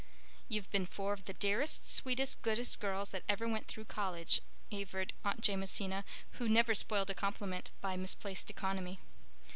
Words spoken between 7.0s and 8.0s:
a compliment by